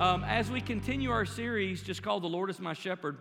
[0.00, 3.16] Um, as we continue our series, just called The Lord is My Shepherd,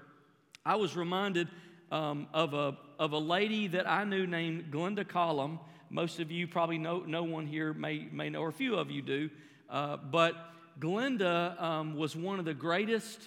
[0.65, 1.47] I was reminded
[1.91, 5.59] um, of, a, of a lady that I knew named Glenda Collum.
[5.91, 8.89] Most of you probably know, no one here may, may know, or a few of
[8.89, 9.29] you do.
[9.69, 10.33] Uh, but
[10.79, 13.19] Glenda um, was one of the greatest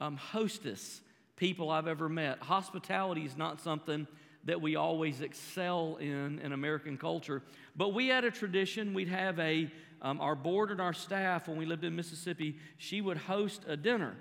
[0.00, 1.02] um, hostess
[1.36, 2.38] people I've ever met.
[2.38, 4.06] Hospitality is not something
[4.46, 7.42] that we always excel in in American culture.
[7.76, 9.70] But we had a tradition, we'd have a,
[10.00, 13.76] um, our board and our staff, when we lived in Mississippi, she would host a
[13.76, 14.14] dinner,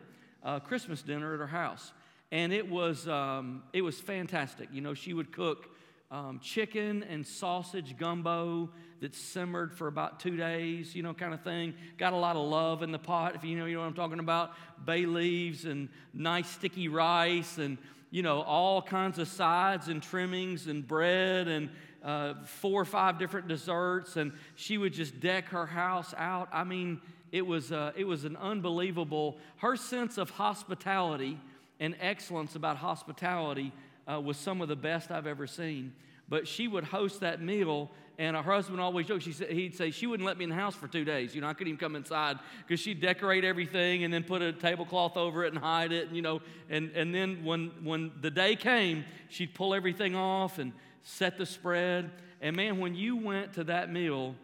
[0.43, 1.93] a Christmas dinner at her house.
[2.31, 4.69] And it was, um, it was fantastic.
[4.73, 5.69] You know, she would cook
[6.11, 8.69] um, chicken and sausage gumbo
[9.01, 11.73] that simmered for about two days, you know, kind of thing.
[11.97, 13.93] Got a lot of love in the pot, if you know, you know what I'm
[13.93, 14.53] talking about.
[14.85, 17.77] Bay leaves and nice sticky rice and
[18.15, 21.69] you know, all kinds of sides and trimmings and bread and
[22.01, 24.15] uh, four or five different desserts.
[24.15, 26.47] And she would just deck her house out.
[26.53, 27.01] I mean,
[27.33, 31.37] it was, uh, it was an unbelievable, her sense of hospitality
[31.81, 33.73] and excellence about hospitality
[34.09, 35.91] uh, was some of the best I've ever seen.
[36.29, 39.23] But she would host that meal and her husband always joked.
[39.23, 41.35] She said, he'd say, She wouldn't let me in the house for two days.
[41.35, 44.53] You know, I couldn't even come inside because she'd decorate everything and then put a
[44.53, 46.07] tablecloth over it and hide it.
[46.07, 50.59] And, you know, and, and then when, when the day came, she'd pull everything off
[50.59, 50.71] and
[51.03, 52.11] set the spread.
[52.41, 54.35] And man, when you went to that meal,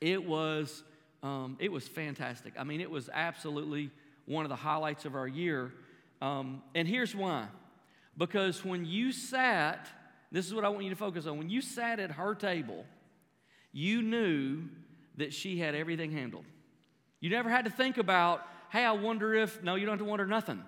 [0.00, 0.82] it was,
[1.22, 2.54] um, it was fantastic.
[2.58, 3.90] I mean, it was absolutely
[4.26, 5.72] one of the highlights of our year.
[6.20, 7.46] Um, and here's why
[8.18, 9.88] because when you sat,
[10.32, 11.38] this is what I want you to focus on.
[11.38, 12.84] When you sat at her table,
[13.76, 14.62] you knew
[15.18, 16.46] that she had everything handled.
[17.20, 20.10] You never had to think about, hey, I wonder if, no, you don't have to
[20.10, 20.62] wonder nothing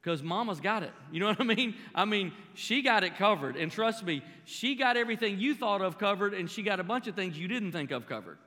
[0.00, 0.92] because mama's got it.
[1.10, 1.74] You know what I mean?
[1.96, 3.56] I mean, she got it covered.
[3.56, 7.08] And trust me, she got everything you thought of covered, and she got a bunch
[7.08, 8.38] of things you didn't think of covered.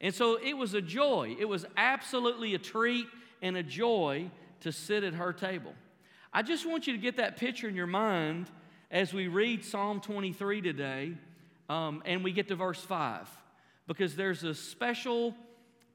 [0.00, 1.36] And so it was a joy.
[1.38, 3.06] It was absolutely a treat
[3.40, 4.32] and a joy
[4.62, 5.74] to sit at her table.
[6.32, 8.50] I just want you to get that picture in your mind
[8.90, 11.14] as we read Psalm 23 today
[11.68, 13.28] um, and we get to verse 5
[13.86, 15.34] because there's a special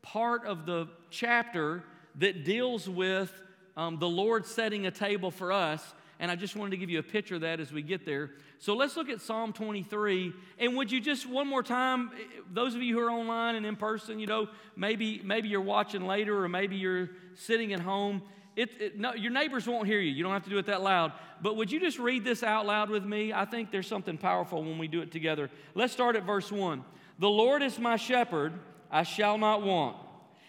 [0.01, 1.83] part of the chapter
[2.15, 3.31] that deals with
[3.75, 5.93] um, the Lord setting a table for us.
[6.19, 8.31] And I just wanted to give you a picture of that as we get there.
[8.59, 10.31] So let's look at Psalm 23.
[10.59, 12.11] And would you just one more time,
[12.51, 16.05] those of you who are online and in person, you know, maybe maybe you're watching
[16.05, 18.21] later or maybe you're sitting at home.
[18.55, 20.11] It, it, no, your neighbors won't hear you.
[20.11, 21.13] You don't have to do it that loud.
[21.41, 23.33] But would you just read this out loud with me?
[23.33, 25.49] I think there's something powerful when we do it together.
[25.73, 26.83] Let's start at verse 1.
[27.19, 28.53] The Lord is my shepherd,
[28.91, 29.97] I shall not want.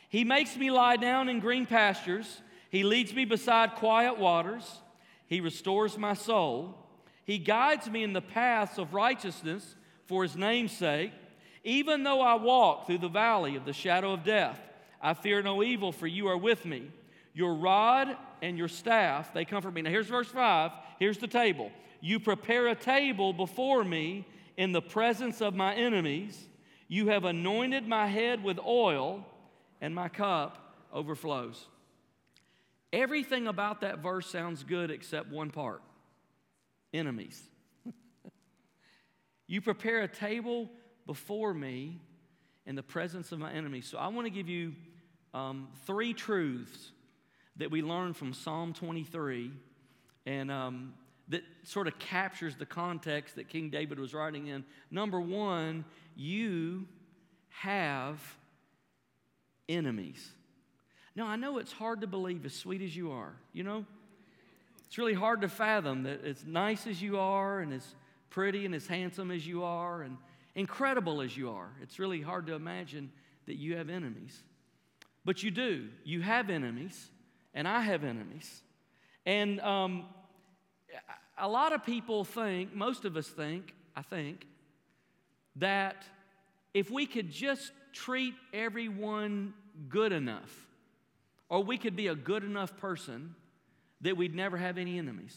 [0.09, 4.81] He makes me lie down in green pastures, He leads me beside quiet waters,
[5.27, 6.79] He restores my soul.
[7.25, 11.13] He guides me in the paths of righteousness for His name's sake.
[11.65, 14.61] Even though I walk through the valley of the shadow of death,
[15.01, 16.91] I fear no evil, for you are with me.
[17.35, 19.83] Your rod and your staff, they comfort me.
[19.83, 20.71] Now, here's verse 5.
[21.01, 21.73] Here's the table.
[22.01, 26.47] You prepare a table before me in the presence of my enemies.
[26.87, 29.27] You have anointed my head with oil,
[29.81, 31.67] and my cup overflows.
[32.93, 35.83] Everything about that verse sounds good except one part
[36.95, 37.43] enemies.
[39.47, 40.71] you prepare a table
[41.07, 42.01] before me
[42.65, 43.87] in the presence of my enemies.
[43.87, 44.75] So I want to give you
[45.35, 46.93] um, three truths
[47.57, 49.51] that we learn from Psalm 23
[50.27, 50.95] and um,
[51.29, 54.65] that sort of captures the context that King David was writing in.
[54.91, 55.85] Number one,
[56.17, 56.87] you
[57.49, 58.21] have
[59.69, 60.31] enemies.
[61.17, 63.85] Now, I know it's hard to believe, as sweet as you are, you know?
[64.87, 67.95] It's really hard to fathom that as nice as you are, and as
[68.31, 70.17] pretty and as handsome as you are, and
[70.55, 73.11] incredible as you are, it's really hard to imagine
[73.47, 74.43] that you have enemies.
[75.25, 75.89] But you do.
[76.05, 77.11] You have enemies
[77.55, 78.63] and I have enemies.
[79.25, 80.05] And um,
[81.39, 84.47] a lot of people think, most of us think, I think,
[85.57, 86.05] that
[86.75, 89.55] if we could just treat everyone
[89.89, 90.67] good enough,
[91.49, 93.35] or we could be a good enough person,
[94.01, 95.37] that we'd never have any enemies.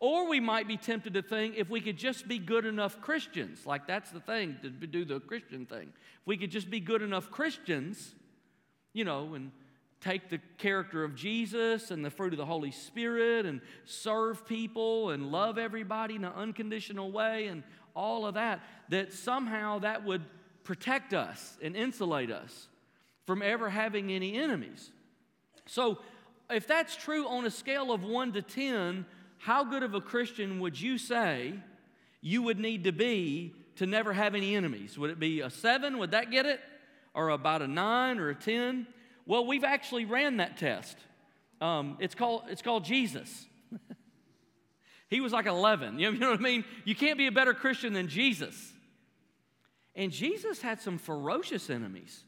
[0.00, 3.64] Or we might be tempted to think if we could just be good enough Christians,
[3.64, 5.92] like that's the thing, to do the Christian thing.
[5.92, 8.12] If we could just be good enough Christians,
[8.92, 9.52] you know, and
[10.02, 15.10] take the character of Jesus and the fruit of the Holy Spirit and serve people
[15.10, 17.62] and love everybody in an unconditional way and
[17.94, 20.22] all of that, that somehow that would
[20.64, 22.68] protect us and insulate us
[23.26, 24.90] from ever having any enemies.
[25.66, 25.98] So,
[26.50, 29.06] if that's true on a scale of 1 to 10,
[29.38, 31.54] how good of a Christian would you say
[32.20, 34.98] you would need to be to never have any enemies?
[34.98, 35.98] Would it be a 7?
[35.98, 36.60] Would that get it?
[37.14, 38.86] Or about a 9 or a 10?
[39.26, 40.96] Well, we've actually ran that test.
[41.60, 43.46] Um, it's, called, it's called Jesus.
[45.08, 45.98] he was like 11.
[45.98, 46.64] You know, you know what I mean?
[46.84, 48.72] You can't be a better Christian than Jesus.
[49.94, 52.24] And Jesus had some ferocious enemies.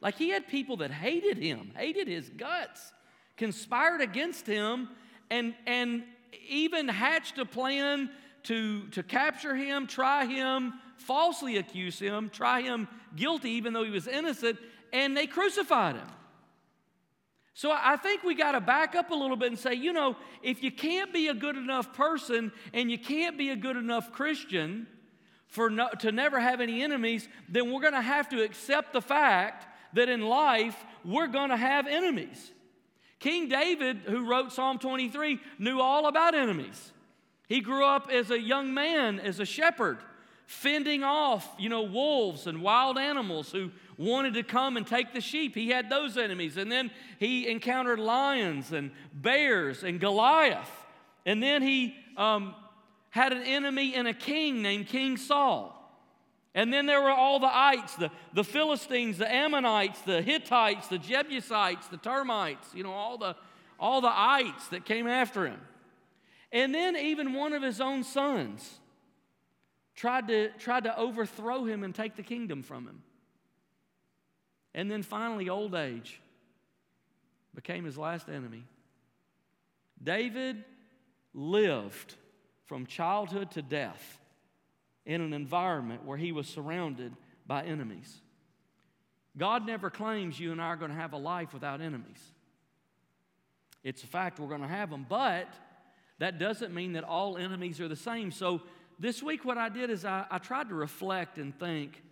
[0.00, 2.92] Like he had people that hated him, hated his guts,
[3.36, 4.88] conspired against him,
[5.30, 6.04] and, and
[6.48, 8.10] even hatched a plan
[8.44, 13.90] to, to capture him, try him, falsely accuse him, try him guilty even though he
[13.90, 14.58] was innocent,
[14.92, 16.08] and they crucified him.
[17.54, 20.16] So I think we got to back up a little bit and say, you know,
[20.42, 24.12] if you can't be a good enough person and you can't be a good enough
[24.12, 24.86] Christian
[25.46, 29.00] for no, to never have any enemies, then we're going to have to accept the
[29.00, 32.52] fact that in life we're going to have enemies.
[33.20, 36.92] King David, who wrote Psalm 23, knew all about enemies.
[37.48, 39.98] He grew up as a young man, as a shepherd,
[40.46, 45.20] fending off, you know, wolves and wild animals who wanted to come and take the
[45.20, 45.54] sheep.
[45.54, 46.56] He had those enemies.
[46.56, 50.70] And then he encountered lions and bears and Goliath.
[51.24, 52.54] And then he um,
[53.10, 55.72] had an enemy in a king named King Saul.
[56.54, 60.98] And then there were all the ites, the, the Philistines, the Ammonites, the Hittites, the
[60.98, 63.36] Jebusites, the termites, you know, all the,
[63.78, 65.60] all the ites that came after him.
[66.52, 68.78] And then even one of his own sons
[69.94, 73.02] tried to, tried to overthrow him and take the kingdom from him.
[74.76, 76.20] And then finally, old age
[77.54, 78.62] became his last enemy.
[80.00, 80.62] David
[81.32, 82.14] lived
[82.66, 84.20] from childhood to death
[85.06, 88.20] in an environment where he was surrounded by enemies.
[89.38, 92.20] God never claims you and I are going to have a life without enemies.
[93.82, 95.48] It's a fact we're going to have them, but
[96.18, 98.30] that doesn't mean that all enemies are the same.
[98.30, 98.60] So
[98.98, 102.02] this week, what I did is I, I tried to reflect and think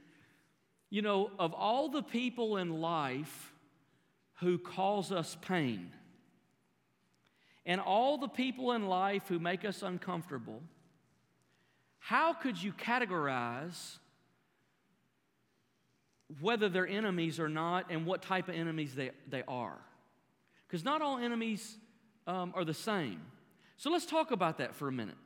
[0.91, 3.53] you know, of all the people in life
[4.41, 5.91] who cause us pain,
[7.67, 10.63] and all the people in life who make us uncomfortable,
[11.99, 13.99] how could you categorize
[16.41, 19.79] whether they're enemies or not and what type of enemies they, they are?
[20.67, 21.77] Because not all enemies
[22.27, 23.21] um, are the same.
[23.77, 25.17] So let's talk about that for a minute.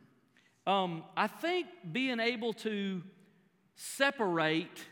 [0.66, 3.02] Um, I think being able to
[3.74, 4.84] separate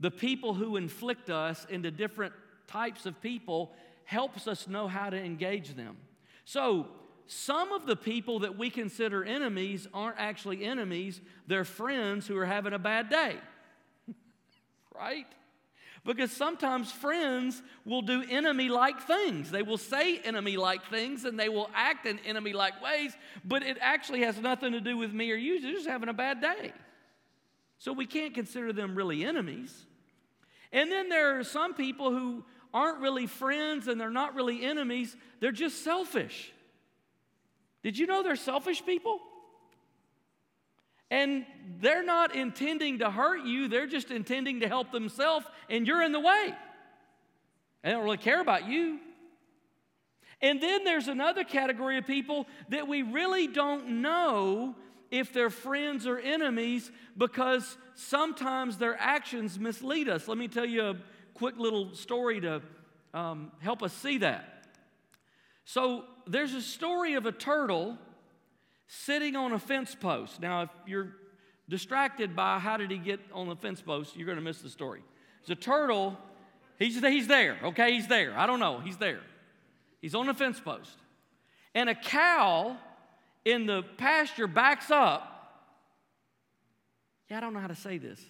[0.00, 2.34] the people who inflict us into different
[2.66, 3.72] types of people
[4.04, 5.96] helps us know how to engage them.
[6.44, 6.88] So,
[7.28, 12.46] some of the people that we consider enemies aren't actually enemies, they're friends who are
[12.46, 13.36] having a bad day.
[14.94, 15.26] right?
[16.04, 19.50] Because sometimes friends will do enemy like things.
[19.50, 23.12] They will say enemy like things and they will act in enemy like ways,
[23.44, 25.60] but it actually has nothing to do with me or you.
[25.60, 26.72] They're just having a bad day.
[27.78, 29.84] So we can't consider them really enemies.
[30.72, 35.16] And then there are some people who aren't really friends and they're not really enemies,
[35.40, 36.52] they're just selfish.
[37.82, 39.20] Did you know they're selfish people?
[41.10, 41.46] And
[41.80, 46.12] they're not intending to hurt you, they're just intending to help themselves, and you're in
[46.12, 46.54] the way.
[47.82, 48.98] They don't really care about you.
[50.42, 54.74] And then there's another category of people that we really don't know
[55.10, 60.28] if they're friends or enemies because sometimes their actions mislead us.
[60.28, 60.96] Let me tell you a
[61.34, 62.62] quick little story to
[63.14, 64.64] um, help us see that.
[65.64, 67.98] So, there's a story of a turtle
[68.88, 70.40] sitting on a fence post.
[70.40, 71.12] Now, if you're
[71.68, 74.70] distracted by how did he get on the fence post, you're going to miss the
[74.70, 75.02] story.
[75.40, 76.16] There's a turtle,
[76.78, 77.92] he's, he's there, okay?
[77.92, 78.36] He's there.
[78.36, 79.20] I don't know, he's there.
[80.00, 80.96] He's on the fence post.
[81.74, 82.76] And a cow
[83.46, 85.32] in the pasture backs up.
[87.30, 88.20] Yeah, I don't know how to say this.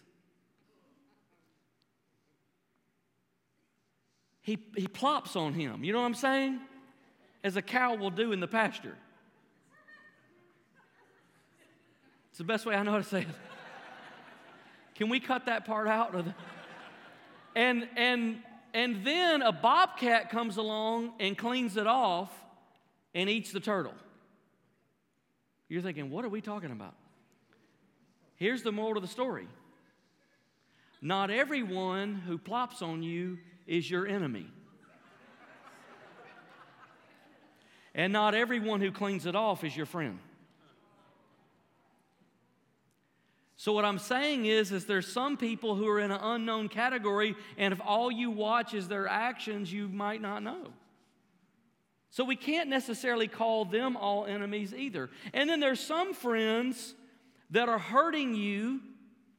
[4.43, 5.83] He, he plops on him.
[5.83, 6.61] You know what I'm saying?
[7.43, 8.95] As a cow will do in the pasture.
[12.29, 13.29] It's the best way I know how to say it.
[14.97, 16.13] Can we cut that part out?
[16.13, 16.35] the
[17.55, 18.37] And, and,
[18.75, 22.31] and then a bobcat comes along and cleans it off
[23.15, 23.95] and eats the turtle.
[25.69, 26.95] You're thinking, what are we talking about?
[28.37, 29.49] Here's the moral of the story
[31.01, 34.47] Not everyone who plops on you is your enemy.
[37.95, 40.19] and not everyone who cleans it off is your friend.
[43.59, 47.35] So what I'm saying is is there's some people who are in an unknown category
[47.57, 50.69] and if all you watch is their actions you might not know.
[52.17, 55.11] So we can't necessarily call them all enemies either.
[55.35, 56.95] And then there's some friends
[57.51, 58.81] that are hurting you.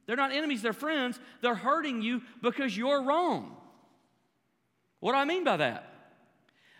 [0.06, 1.18] They're not enemies, they're friends.
[1.40, 3.56] They're hurting you because you're wrong.
[5.00, 5.92] What do I mean by that?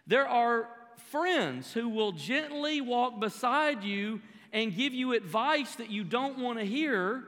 [0.06, 0.68] There are
[1.10, 4.20] friends who will gently walk beside you
[4.52, 7.24] and give you advice that you don't want to hear.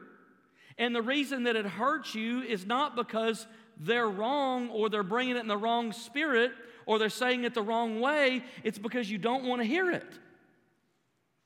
[0.79, 3.49] And the reason that it hurts you is not because
[3.81, 6.53] they're wrong or they're bringing it in the wrong spirit
[6.91, 10.19] or they're saying it the wrong way, it's because you don't want to hear it.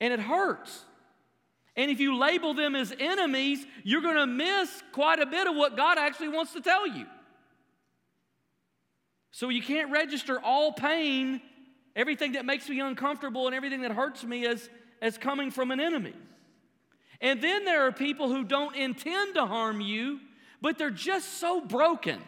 [0.01, 0.83] And it hurts.
[1.75, 5.55] And if you label them as enemies, you're going to miss quite a bit of
[5.55, 7.05] what God actually wants to tell you.
[9.29, 11.39] So you can't register all pain,
[11.95, 14.67] everything that makes me uncomfortable, and everything that hurts me as,
[14.99, 16.15] as coming from an enemy.
[17.21, 20.21] And then there are people who don't intend to harm you,
[20.59, 22.19] but they're just so broken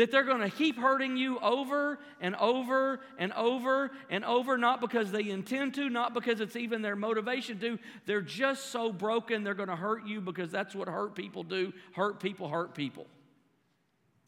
[0.00, 4.80] that they're going to keep hurting you over and over and over and over, not
[4.80, 7.78] because they intend to, not because it's even their motivation to.
[8.06, 11.74] They're just so broken, they're going to hurt you because that's what hurt people do.
[11.92, 13.08] Hurt people hurt people.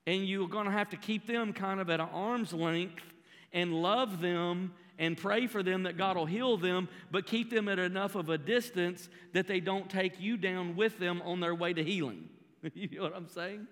[0.07, 3.03] And you're going to have to keep them kind of at an arm's length
[3.55, 7.67] and love them and pray for them that God will heal them, but keep them
[7.71, 11.55] at enough of a distance that they don't take you down with them on their
[11.55, 12.29] way to healing.
[12.75, 13.67] you know what I'm saying?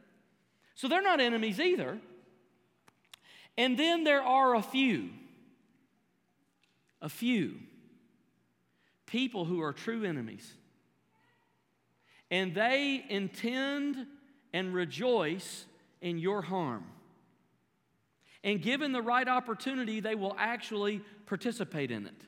[0.81, 1.99] So they're not enemies either.
[3.59, 5.11] And then there are a few,
[7.03, 7.57] a few
[9.05, 10.55] people who are true enemies.
[12.31, 14.07] And they intend
[14.55, 15.67] and rejoice
[16.01, 16.87] in your harm.
[18.43, 22.23] And given the right opportunity, they will actually participate in it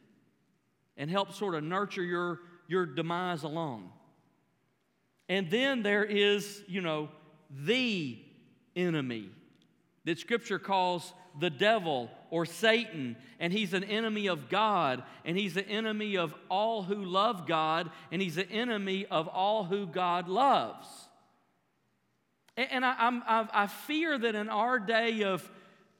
[0.98, 3.90] and help sort of nurture your, your demise along.
[5.30, 7.08] And then there is, you know,
[7.48, 8.18] the
[8.76, 9.30] enemy
[10.04, 15.56] that Scripture calls the devil or Satan, and he's an enemy of God, and he's
[15.56, 20.28] an enemy of all who love God, and he's an enemy of all who God
[20.28, 20.86] loves.
[22.56, 25.48] And I, I, I fear that in our day of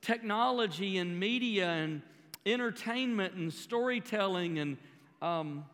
[0.03, 2.03] technology and media and
[2.45, 4.77] entertainment and storytelling and,
[5.23, 5.65] um,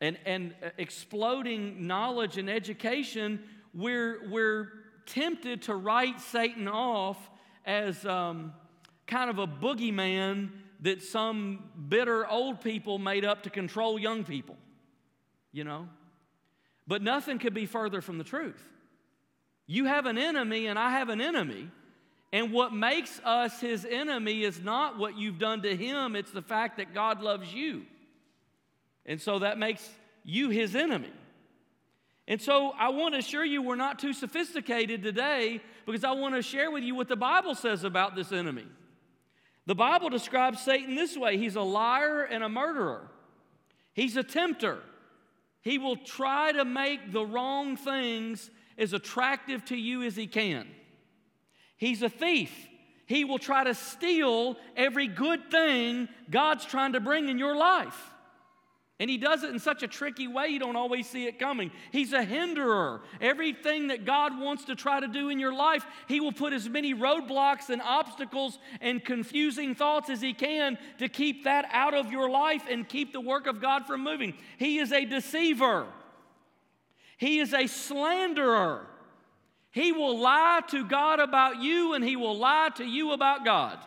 [0.00, 3.40] and, and exploding knowledge and education,
[3.74, 4.68] we're, we're
[5.12, 7.18] tempted to write Satan off
[7.66, 8.52] as um,
[9.06, 10.50] kind of a boogeyman
[10.80, 14.56] that some bitter old people made up to control young people,
[15.52, 15.88] you know?
[16.86, 18.60] But nothing could be further from the truth.
[19.66, 21.68] You have an enemy, and I have an enemy.
[22.32, 26.42] And what makes us his enemy is not what you've done to him, it's the
[26.42, 27.82] fact that God loves you.
[29.04, 29.88] And so that makes
[30.24, 31.12] you his enemy.
[32.28, 36.34] And so I want to assure you we're not too sophisticated today because I want
[36.34, 38.66] to share with you what the Bible says about this enemy.
[39.66, 43.10] The Bible describes Satan this way he's a liar and a murderer,
[43.94, 44.78] he's a tempter.
[45.62, 50.66] He will try to make the wrong things as attractive to you as he can.
[51.76, 52.50] He's a thief.
[53.06, 58.11] He will try to steal every good thing God's trying to bring in your life.
[59.02, 61.72] And he does it in such a tricky way, you don't always see it coming.
[61.90, 63.00] He's a hinderer.
[63.20, 66.68] Everything that God wants to try to do in your life, he will put as
[66.68, 72.12] many roadblocks and obstacles and confusing thoughts as he can to keep that out of
[72.12, 74.34] your life and keep the work of God from moving.
[74.56, 75.88] He is a deceiver,
[77.16, 78.86] he is a slanderer.
[79.72, 83.78] He will lie to God about you, and he will lie to you about God.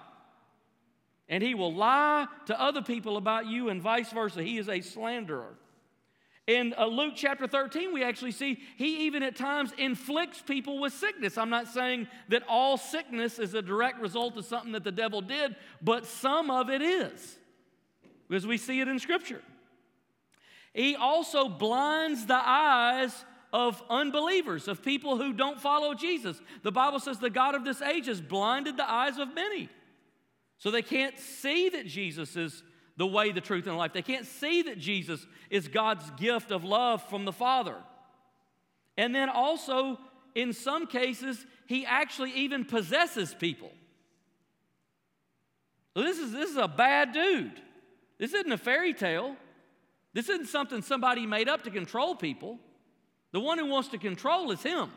[1.28, 4.44] And he will lie to other people about you and vice versa.
[4.44, 5.56] He is a slanderer.
[6.48, 10.94] In uh, Luke chapter 13, we actually see he even at times inflicts people with
[10.94, 11.40] sickness.
[11.40, 15.22] I'm not saying that all sickness is a direct result of something that the devil
[15.22, 17.40] did, but some of it is,
[18.28, 19.42] because we see it in Scripture.
[20.72, 26.40] He also blinds the eyes of unbelievers, of people who don't follow Jesus.
[26.62, 29.70] The Bible says the God of this age has blinded the eyes of many.
[30.58, 32.64] So they can't see that Jesus is
[32.98, 33.94] the way, the truth, and the life.
[33.94, 37.76] They can't see that Jesus is God's gift of love from the Father.
[38.98, 40.00] And then also,
[40.34, 43.72] in some cases, he actually even possesses people.
[45.96, 47.62] This is, this is a bad dude.
[48.18, 49.36] This isn't a fairy tale.
[50.14, 52.60] This isn't something somebody made up to control people.
[53.32, 54.90] The one who wants to control is him.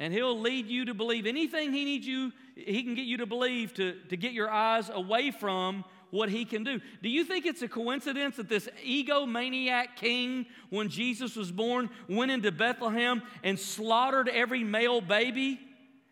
[0.00, 3.26] And he'll lead you to believe anything he needs you, he can get you to
[3.26, 6.80] believe to, to get your eyes away from what he can do.
[7.02, 12.30] Do you think it's a coincidence that this egomaniac king, when Jesus was born, went
[12.30, 15.60] into Bethlehem and slaughtered every male baby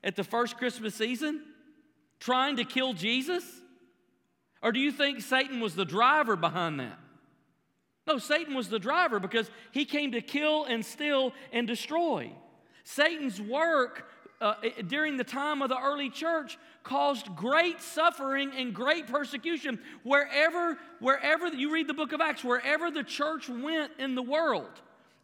[0.04, 1.42] at the first Christmas season,
[2.20, 3.42] trying to kill Jesus?
[4.62, 6.98] Or do you think Satan was the driver behind that?
[8.06, 12.32] No, Satan was the driver because he came to kill and steal and destroy.
[12.88, 14.54] Satan's work uh,
[14.86, 19.78] during the time of the early church caused great suffering and great persecution.
[20.04, 24.70] Wherever wherever you read the book of acts wherever the church went in the world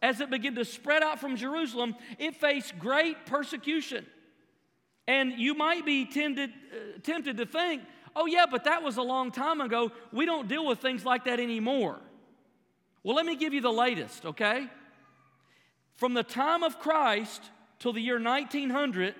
[0.02, 4.04] as it began to spread out from jerusalem it faced great persecution.
[5.08, 7.80] And you might be tended, uh, tempted to think
[8.14, 9.90] oh yeah but that was a long time ago.
[10.12, 11.98] We don't deal with things like that anymore.
[13.02, 14.68] Well let me give you the latest okay
[15.96, 17.42] from the time of christ
[17.78, 19.14] till the year 1900,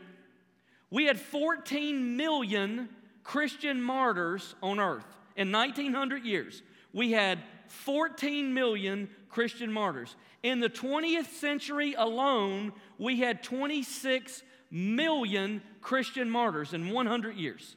[0.91, 2.89] we had 14 million
[3.23, 5.07] Christian martyrs on earth.
[5.37, 6.63] In 1900 years,
[6.93, 10.15] we had 14 million Christian martyrs.
[10.43, 17.77] In the 20th century alone, we had 26 million Christian martyrs in 100 years.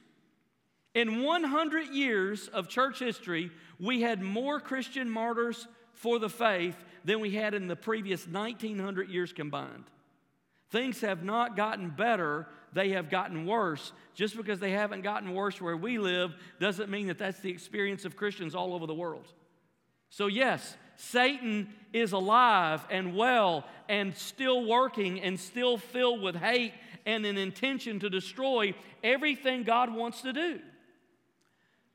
[0.94, 7.20] In 100 years of church history, we had more Christian martyrs for the faith than
[7.20, 9.86] we had in the previous 1900 years combined.
[10.70, 13.94] Things have not gotten better, they have gotten worse.
[14.14, 18.06] Just because they haven't gotten worse where we live doesn't mean that that's the experience
[18.06, 19.28] of Christians all over the world.
[20.10, 26.74] So, yes, Satan is alive and well and still working and still filled with hate
[27.06, 28.74] and an intention to destroy
[29.04, 30.60] everything God wants to do.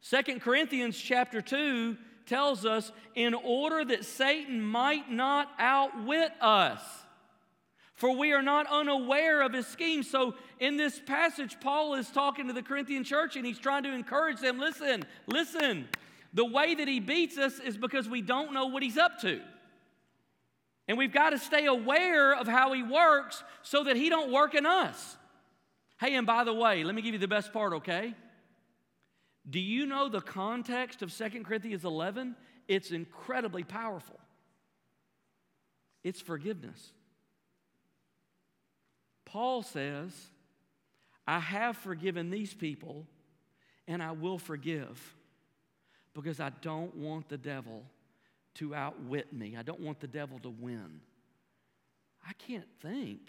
[0.00, 6.82] Second Corinthians chapter 2 tells us in order that Satan might not outwit us
[8.02, 10.10] for we are not unaware of his schemes.
[10.10, 13.92] So, in this passage, Paul is talking to the Corinthian church and he's trying to
[13.92, 15.88] encourage them listen, listen.
[16.34, 19.40] The way that he beats us is because we don't know what he's up to.
[20.88, 24.56] And we've got to stay aware of how he works so that he don't work
[24.56, 25.16] in us.
[26.00, 28.16] Hey, and by the way, let me give you the best part, okay?
[29.48, 32.36] Do you know the context of Second Corinthians 11?
[32.68, 34.18] It's incredibly powerful.
[36.04, 36.92] It's forgiveness.
[39.24, 40.12] Paul says,
[41.26, 43.06] I have forgiven these people
[43.88, 45.14] and I will forgive
[46.14, 47.82] because I don't want the devil
[48.54, 49.56] to outwit me.
[49.56, 51.00] I don't want the devil to win.
[52.26, 53.20] I can't think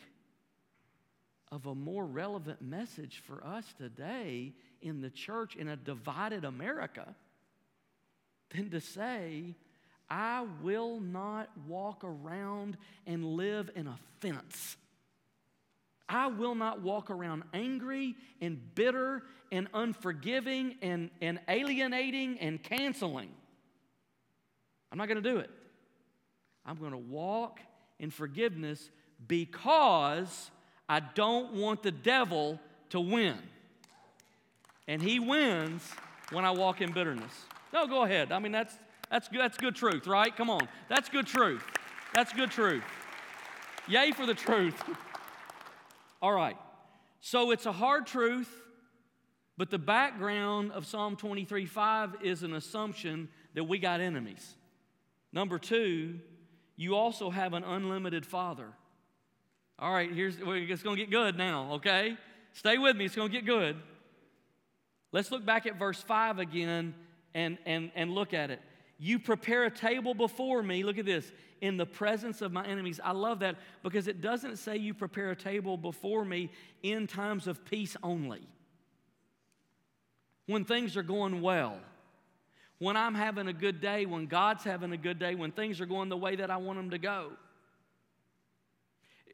[1.51, 7.15] of a more relevant message for us today in the church in a divided America
[8.53, 9.55] than to say,
[10.09, 14.77] I will not walk around and live in offense.
[16.07, 23.29] I will not walk around angry and bitter and unforgiving and, and alienating and canceling.
[24.91, 25.49] I'm not going to do it.
[26.65, 27.59] I'm going to walk
[27.99, 28.89] in forgiveness
[29.27, 30.51] because
[30.87, 33.37] I don't want the devil to win.
[34.87, 35.89] And he wins
[36.31, 37.33] when I walk in bitterness.
[37.71, 38.31] No, go ahead.
[38.31, 38.77] I mean, that's,
[39.09, 40.35] that's, that's good truth, right?
[40.35, 40.67] Come on.
[40.89, 41.63] That's good truth.
[42.13, 42.83] That's good truth.
[43.87, 44.81] Yay for the truth.
[46.21, 46.57] All right.
[47.19, 48.49] So it's a hard truth,
[49.57, 54.55] but the background of Psalm 23 5 is an assumption that we got enemies.
[55.31, 56.19] Number two,
[56.75, 58.67] you also have an unlimited father.
[59.79, 62.17] All right, here's it's going to get good now, okay?
[62.53, 63.77] Stay with me, it's going to get good.
[65.13, 66.93] Let's look back at verse 5 again
[67.33, 68.59] and, and, and look at it.
[68.99, 72.99] You prepare a table before me, look at this, in the presence of my enemies.
[73.03, 76.49] I love that because it doesn't say you prepare a table before me
[76.81, 78.41] in times of peace only.
[80.47, 81.77] When things are going well,
[82.79, 85.85] when I'm having a good day, when God's having a good day, when things are
[85.85, 87.31] going the way that I want them to go.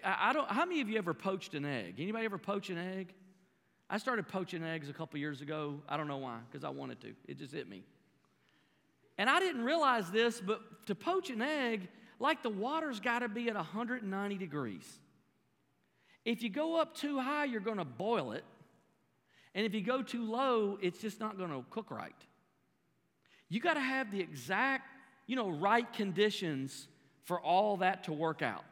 [0.03, 1.95] I, don't, how many of you ever poached an egg?
[1.99, 3.13] Anybody ever poach an egg?
[3.89, 5.81] I started poaching eggs a couple years ago.
[5.89, 7.13] I don't know why, because I wanted to.
[7.27, 7.83] It just hit me.
[9.17, 11.87] And I didn't realize this, but to poach an egg,
[12.19, 14.85] like the water's got to be at 190 degrees.
[16.23, 18.43] If you go up too high, you're going to boil it.
[19.55, 22.15] And if you go too low, it's just not going to cook right.
[23.49, 24.85] You got to have the exact,
[25.25, 26.87] you know, right conditions
[27.23, 28.63] for all that to work out.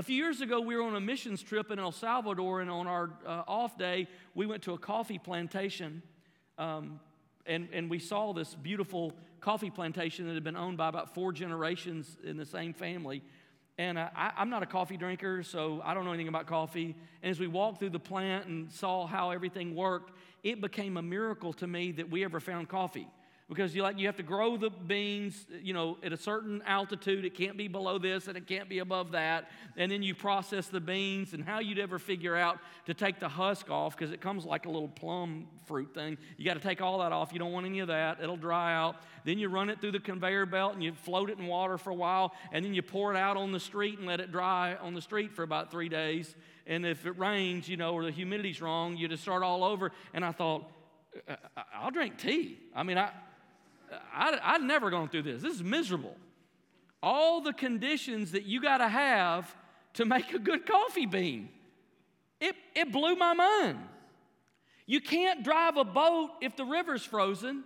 [0.00, 2.86] A few years ago, we were on a missions trip in El Salvador, and on
[2.86, 6.02] our uh, off day, we went to a coffee plantation,
[6.56, 7.00] um,
[7.44, 11.32] and, and we saw this beautiful coffee plantation that had been owned by about four
[11.32, 13.22] generations in the same family.
[13.76, 16.96] And uh, I, I'm not a coffee drinker, so I don't know anything about coffee.
[17.22, 21.02] And as we walked through the plant and saw how everything worked, it became a
[21.02, 23.06] miracle to me that we ever found coffee.
[23.50, 27.24] Because you like you have to grow the beans you know at a certain altitude.
[27.24, 29.50] It can't be below this and it can't be above that.
[29.76, 33.28] And then you process the beans and how you'd ever figure out to take the
[33.28, 36.16] husk off because it comes like a little plum fruit thing.
[36.36, 37.32] You got to take all that off.
[37.32, 38.20] You don't want any of that.
[38.22, 38.96] It'll dry out.
[39.24, 41.90] Then you run it through the conveyor belt and you float it in water for
[41.90, 44.76] a while and then you pour it out on the street and let it dry
[44.76, 46.36] on the street for about three days.
[46.68, 49.90] And if it rains you know or the humidity's wrong you just start all over.
[50.14, 50.70] And i thought
[51.28, 51.34] uh,
[51.74, 52.58] I'll drink tea.
[52.74, 53.10] I mean, I,
[54.12, 55.42] I, I've never gone through this.
[55.42, 56.16] This is miserable.
[57.02, 59.54] All the conditions that you got to have
[59.94, 61.48] to make a good coffee bean.
[62.40, 63.78] It, it blew my mind.
[64.86, 67.64] You can't drive a boat if the river's frozen.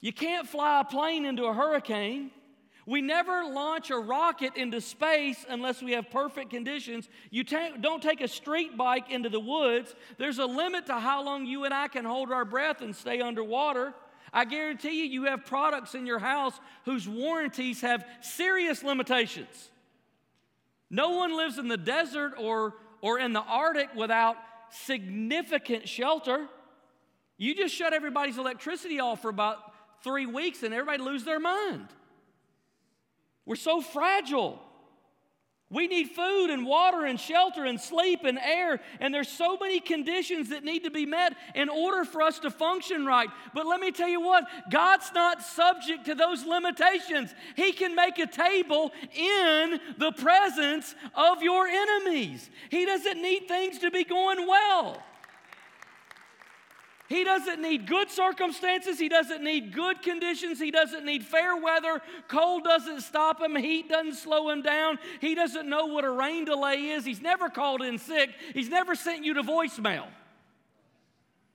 [0.00, 2.30] You can't fly a plane into a hurricane.
[2.86, 7.08] We never launch a rocket into space unless we have perfect conditions.
[7.30, 9.94] You ta- don't take a street bike into the woods.
[10.18, 13.20] There's a limit to how long you and I can hold our breath and stay
[13.20, 13.92] underwater.
[14.32, 19.70] I guarantee you, you have products in your house whose warranties have serious limitations.
[20.90, 24.36] No one lives in the desert or, or in the Arctic without
[24.70, 26.46] significant shelter.
[27.38, 29.58] You just shut everybody's electricity off for about
[30.02, 31.88] three weeks and everybody lose their mind.
[33.44, 34.60] We're so fragile.
[35.76, 39.78] We need food and water and shelter and sleep and air, and there's so many
[39.78, 43.28] conditions that need to be met in order for us to function right.
[43.52, 47.34] But let me tell you what, God's not subject to those limitations.
[47.56, 52.48] He can make a table in the presence of your enemies.
[52.70, 55.02] He doesn't need things to be going well.
[57.08, 58.98] He doesn't need good circumstances.
[58.98, 60.58] He doesn't need good conditions.
[60.58, 62.00] He doesn't need fair weather.
[62.26, 63.54] Cold doesn't stop him.
[63.54, 64.98] Heat doesn't slow him down.
[65.20, 67.04] He doesn't know what a rain delay is.
[67.04, 68.30] He's never called in sick.
[68.54, 70.06] He's never sent you to voicemail.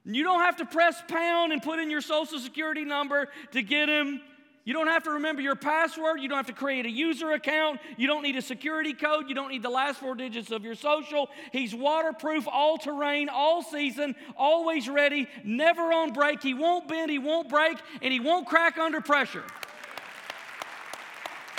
[0.05, 3.87] You don't have to press pound and put in your social security number to get
[3.87, 4.21] him
[4.63, 6.21] you don't have to remember your password.
[6.21, 7.79] You don't have to create a user account.
[7.97, 9.27] You don't need a security code.
[9.27, 11.29] You don't need the last four digits of your social.
[11.51, 16.43] He's waterproof, all terrain, all season, always ready, never on break.
[16.43, 19.43] He won't bend, he won't break, and he won't crack under pressure.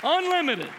[0.01, 0.69] Unlimited.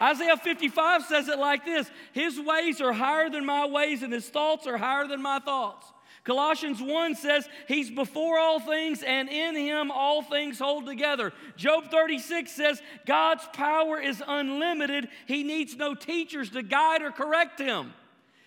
[0.00, 4.28] Isaiah 55 says it like this His ways are higher than my ways, and his
[4.28, 5.86] thoughts are higher than my thoughts.
[6.24, 11.32] Colossians 1 says he's before all things and in him all things hold together.
[11.56, 15.08] Job 36 says God's power is unlimited.
[15.26, 17.94] He needs no teachers to guide or correct him.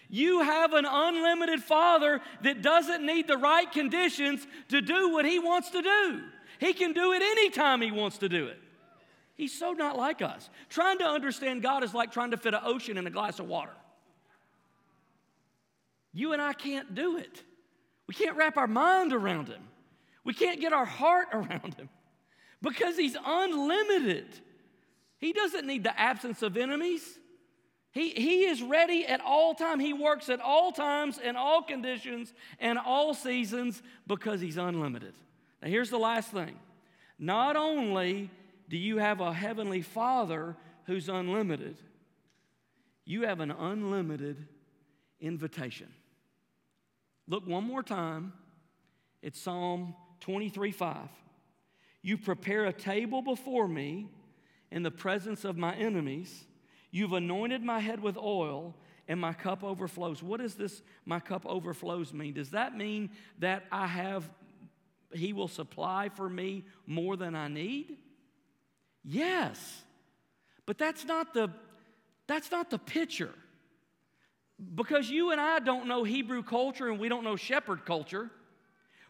[0.08, 5.40] You have an unlimited father that doesn't need the right conditions to do what he
[5.40, 6.22] wants to do.
[6.60, 8.60] He can do it anytime he wants to do it.
[9.36, 10.52] He's so not like us.
[10.70, 13.48] Trying to understand God is like trying to fit an ocean in a glass of
[13.48, 13.74] water.
[16.14, 17.42] You and I can't do it.
[18.08, 19.62] We can't wrap our mind around him.
[20.24, 21.90] We can't get our heart around him
[22.62, 24.28] because he's unlimited.
[25.18, 27.20] He doesn't need the absence of enemies.
[27.92, 29.80] He, he is ready at all time.
[29.80, 35.14] He works at all times and all conditions and all seasons because he's unlimited.
[35.62, 36.58] Now here's the last thing.
[37.20, 38.32] Not only
[38.68, 41.78] do you have a heavenly Father who's unlimited,
[43.06, 44.48] you have an unlimited
[45.22, 45.94] invitation.
[47.28, 48.34] Look one more time.
[49.22, 50.98] It's Psalm 23 5.
[52.02, 54.10] You prepare a table before me
[54.72, 56.46] in the presence of my enemies.
[56.92, 58.76] You've anointed my head with oil,
[59.08, 60.24] and my cup overflows.
[60.24, 62.34] What does this, my cup overflows, mean?
[62.34, 63.10] Does that mean
[63.40, 64.30] that I have,
[65.12, 67.98] He will supply for me more than I need?
[69.04, 69.84] Yes.
[70.66, 71.50] But that's not the,
[72.28, 73.34] that's not the picture.
[74.76, 78.30] Because you and I don't know Hebrew culture and we don't know shepherd culture,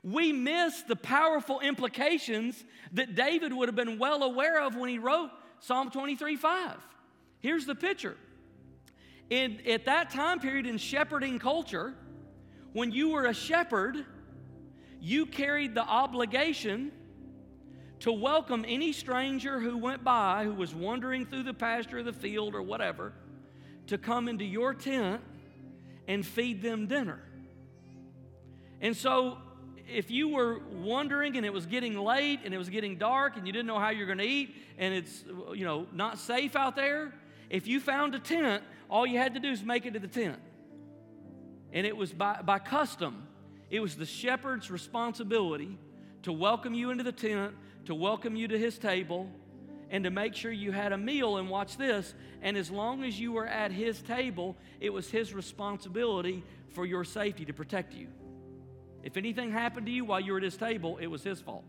[0.04, 5.00] we miss the powerful implications that David would have been well aware of when he
[5.00, 5.30] wrote
[5.60, 6.78] Psalm 23 5.
[7.40, 8.18] Here's the picture.
[9.30, 11.94] In, at that time period in shepherding culture,
[12.74, 14.06] when you were a shepherd,
[15.00, 16.92] you carried the obligation
[18.00, 22.14] to welcome any stranger who went by, who was wandering through the pasture of the
[22.14, 23.14] field or whatever,
[23.88, 25.22] to come into your tent
[26.08, 27.20] and feed them dinner.
[28.82, 29.38] And so,
[29.88, 33.46] if you were wondering and it was getting late and it was getting dark and
[33.46, 36.76] you didn't know how you're going to eat and it's you know not safe out
[36.76, 37.14] there,
[37.50, 40.08] if you found a tent, all you had to do is make it to the
[40.08, 40.40] tent.
[41.72, 43.28] And it was by, by custom,
[43.70, 45.78] it was the shepherd's responsibility
[46.24, 47.54] to welcome you into the tent,
[47.86, 49.30] to welcome you to his table,
[49.94, 51.38] and to make sure you had a meal.
[51.38, 52.16] And watch this.
[52.42, 57.04] And as long as you were at his table, it was his responsibility for your
[57.04, 58.08] safety to protect you.
[59.04, 61.64] If anything happened to you while you were at his table, it was his fault.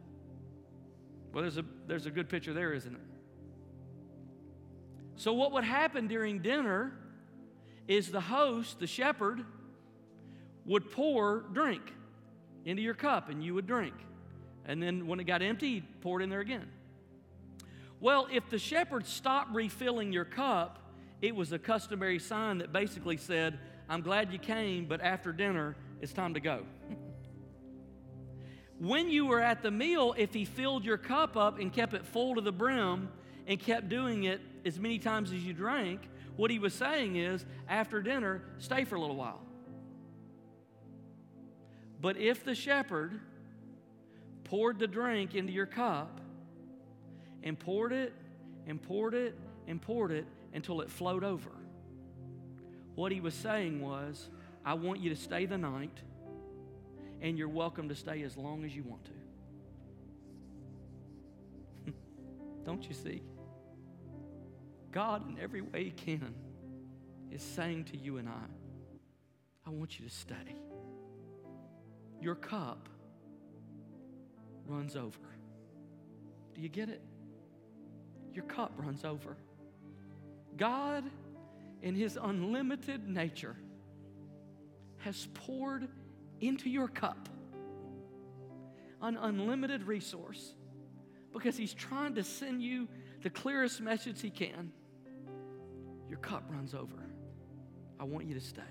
[1.35, 3.01] Well, there's a, there's a good picture there, isn't it?
[5.17, 6.93] So, what would happen during dinner
[7.87, 9.45] is the host, the shepherd,
[10.65, 11.83] would pour drink
[12.65, 13.95] into your cup and you would drink.
[14.65, 16.71] And then when it got empty, he'd pour it in there again.
[18.01, 20.79] Well, if the shepherd stopped refilling your cup,
[21.23, 25.77] it was a customary sign that basically said, I'm glad you came, but after dinner,
[26.01, 26.65] it's time to go.
[28.79, 32.05] when you were at the meal, if he filled your cup up and kept it
[32.05, 33.09] full to the brim
[33.47, 36.01] and kept doing it as many times as you drank,
[36.37, 39.41] what he was saying is, after dinner, stay for a little while.
[42.01, 43.21] But if the shepherd
[44.45, 46.21] poured the drink into your cup
[47.45, 48.13] and poured it
[48.67, 51.51] and poured it and poured it until it flowed over,
[52.97, 54.29] what he was saying was,
[54.65, 56.01] I want you to stay the night,
[57.21, 59.05] and you're welcome to stay as long as you want
[61.87, 61.93] to.
[62.65, 63.23] Don't you see?
[64.91, 66.35] God, in every way He can,
[67.31, 68.47] is saying to you and I,
[69.67, 70.55] I want you to stay.
[72.21, 72.89] Your cup
[74.67, 75.19] runs over.
[76.55, 77.03] Do you get it?
[78.35, 79.37] Your cup runs over.
[80.57, 81.05] God,
[81.83, 83.57] in His unlimited nature,
[84.99, 85.89] has poured
[86.41, 87.29] into your cup
[89.01, 90.55] an unlimited resource
[91.33, 92.89] because He's trying to send you
[93.23, 94.73] the clearest message He can
[96.09, 97.05] your cup runs over.
[97.99, 98.63] I want you to stay.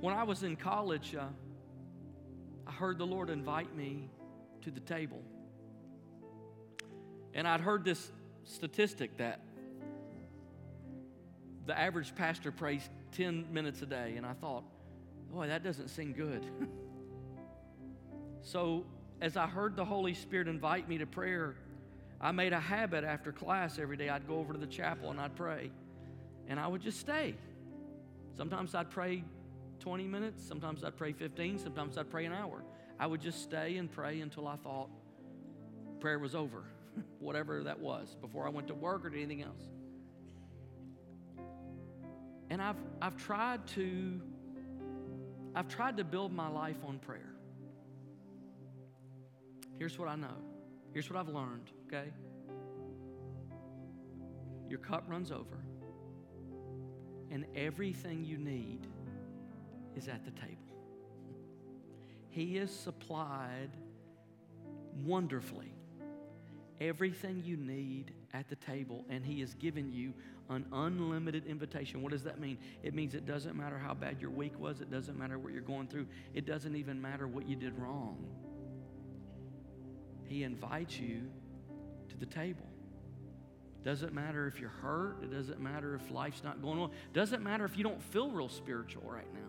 [0.00, 1.24] When I was in college, uh,
[2.66, 4.08] I heard the Lord invite me
[4.62, 5.20] to the table.
[7.34, 8.10] And I'd heard this
[8.44, 9.40] statistic that
[11.66, 14.14] the average pastor prays 10 minutes a day.
[14.16, 14.64] And I thought,
[15.32, 16.44] boy, that doesn't seem good.
[18.42, 18.84] so
[19.20, 21.56] as I heard the Holy Spirit invite me to prayer,
[22.20, 24.08] I made a habit after class every day.
[24.08, 25.70] I'd go over to the chapel and I'd pray.
[26.48, 27.34] And I would just stay.
[28.36, 29.24] Sometimes I'd pray
[29.80, 32.62] 20 minutes, sometimes I'd pray 15, sometimes I'd pray an hour.
[32.98, 34.88] I would just stay and pray until I thought
[36.00, 36.64] prayer was over,
[37.18, 39.62] whatever that was, before I went to work or did anything else.
[42.50, 44.20] And I've, I've tried to
[45.56, 47.30] I've tried to build my life on prayer.
[49.78, 50.36] Here's what I know.
[50.92, 52.10] Here's what I've learned okay?
[54.68, 55.64] Your cup runs over,
[57.30, 58.86] and everything you need
[59.96, 60.56] is at the table.
[62.30, 63.70] He is supplied
[65.04, 65.72] wonderfully
[66.80, 70.12] everything you need at the table, and He has given you
[70.50, 72.02] an unlimited invitation.
[72.02, 72.58] What does that mean?
[72.82, 75.62] It means it doesn't matter how bad your week was, it doesn't matter what you're
[75.62, 78.24] going through, it doesn't even matter what you did wrong.
[80.26, 81.22] He invites you
[82.08, 82.66] to the table.
[83.84, 85.18] Doesn't matter if you're hurt.
[85.22, 86.90] It doesn't matter if life's not going on.
[87.12, 89.40] Doesn't matter if you don't feel real spiritual right now.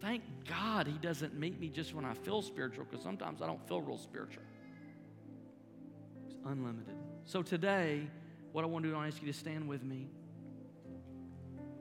[0.00, 3.66] Thank God He doesn't meet me just when I feel spiritual because sometimes I don't
[3.66, 4.42] feel real spiritual.
[6.44, 6.96] Unlimited.
[7.24, 8.08] So today,
[8.52, 10.08] what I want to do, I ask you to stand with me.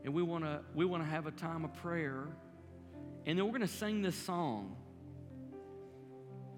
[0.03, 2.27] And we want to we want to have a time of prayer.
[3.25, 4.75] And then we're going to sing this song.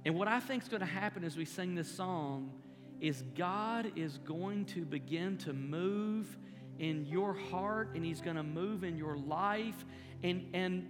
[0.06, 2.52] And what I think is going to happen as we sing this song
[3.00, 6.38] is God is going to begin to move
[6.80, 9.86] in your heart and He's going to move in your life.
[10.24, 10.90] And, and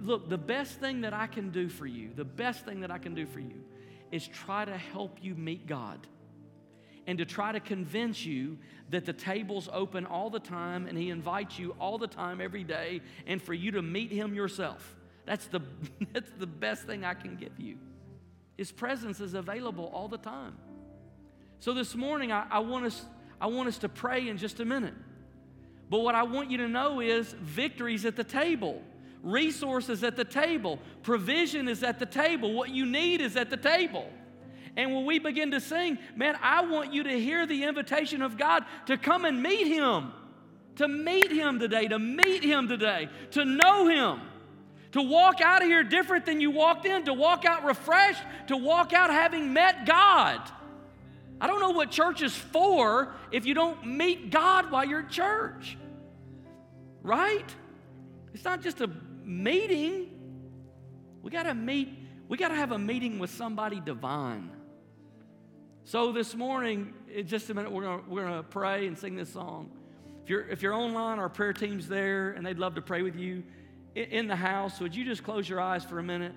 [0.00, 2.98] look, the best thing that I can do for you, the best thing that I
[2.98, 3.64] can do for you
[4.10, 6.06] is try to help you meet God
[7.08, 8.58] and to try to convince you
[8.90, 12.62] that the table's open all the time and He invites you all the time, every
[12.62, 14.94] day, and for you to meet Him yourself.
[15.24, 15.60] That's the,
[16.12, 17.78] that's the best thing I can give you.
[18.58, 20.58] His presence is available all the time.
[21.60, 23.06] So this morning, I, I, want us,
[23.40, 24.94] I want us to pray in just a minute.
[25.88, 28.82] But what I want you to know is victory's at the table.
[29.22, 30.78] Resources at the table.
[31.02, 32.52] Provision is at the table.
[32.52, 34.10] What you need is at the table.
[34.76, 38.36] And when we begin to sing, man, I want you to hear the invitation of
[38.36, 40.12] God to come and meet Him.
[40.76, 44.20] To meet Him today, to meet Him today, to know Him.
[44.92, 48.56] To walk out of here different than you walked in, to walk out refreshed, to
[48.56, 50.40] walk out having met God.
[51.40, 55.10] I don't know what church is for if you don't meet God while you're at
[55.10, 55.76] church.
[57.02, 57.44] Right?
[58.34, 58.90] It's not just a
[59.24, 60.10] meeting.
[61.22, 61.90] We got to meet,
[62.28, 64.50] we got to have a meeting with somebody divine.
[65.88, 69.32] So this morning, in just a minute, we're going we're gonna pray and sing this
[69.32, 69.70] song.
[70.22, 73.16] If you're, if you're online, our prayer team's there and they'd love to pray with
[73.16, 73.42] you
[73.94, 74.80] in the house.
[74.80, 76.34] Would you just close your eyes for a minute?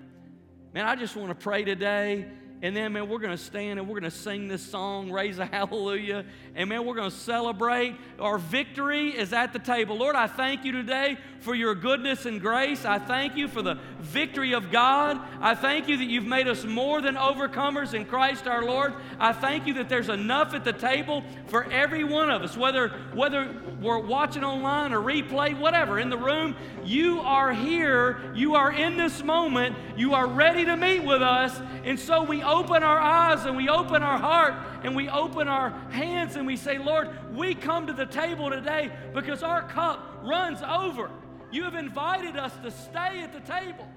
[0.72, 2.30] Man, I just want to pray today.
[2.62, 5.40] And then, man, we're going to stand and we're going to sing this song, Raise
[5.40, 6.24] a Hallelujah.
[6.54, 7.96] And, man, we're going to celebrate.
[8.20, 9.96] Our victory is at the table.
[9.96, 12.84] Lord, I thank you today for your goodness and grace.
[12.84, 15.20] I thank you for the victory of God.
[15.40, 18.94] I thank you that you've made us more than overcomers in Christ our Lord.
[19.18, 22.90] I thank you that there's enough at the table for every one of us, whether,
[23.12, 26.56] whether we're watching online or replay, whatever, in the room.
[26.84, 28.32] You are here.
[28.34, 29.76] You are in this moment.
[29.96, 31.60] You are ready to meet with us.
[31.84, 35.70] And so we open our eyes and we open our heart and we open our
[35.90, 40.62] hands and we say, Lord, we come to the table today because our cup runs
[40.62, 41.10] over.
[41.50, 43.88] You have invited us to stay at the table.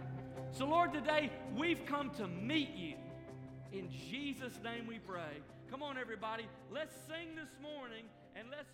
[0.52, 2.96] So, Lord, today we've come to meet you.
[3.72, 5.42] In Jesus' name we pray.
[5.70, 6.46] Come on, everybody.
[6.72, 8.72] Let's sing this morning and let's